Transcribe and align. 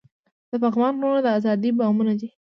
د 0.49 0.51
پغمان 0.63 0.93
غرونه 0.99 1.21
د 1.23 1.27
ازادۍ 1.37 1.69
بامونه 1.77 2.13
دي. 2.19 2.29